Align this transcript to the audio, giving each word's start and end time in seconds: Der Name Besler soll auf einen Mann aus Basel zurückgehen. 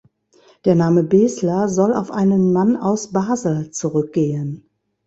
Der 0.65 0.73
Name 0.73 1.03
Besler 1.03 1.69
soll 1.69 1.93
auf 1.93 2.09
einen 2.09 2.51
Mann 2.51 2.75
aus 2.75 3.11
Basel 3.11 3.69
zurückgehen. 3.69 4.67